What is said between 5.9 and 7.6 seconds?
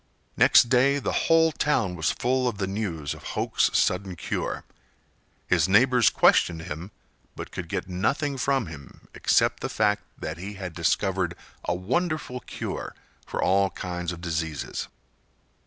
questioned him, but